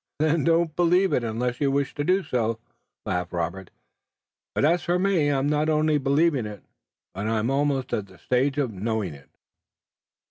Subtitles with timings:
[0.17, 2.57] "Then don't believe it unless you wish to do so,"
[3.05, 3.69] laughed Robert,
[4.55, 6.63] "but as for me I'm not only believing it,
[7.13, 9.29] but I'm almost at the stage of knowing it."